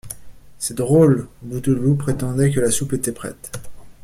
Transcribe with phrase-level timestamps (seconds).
[0.57, 3.51] C’est drôle, Bouteloup prétendait que la soupe était prête.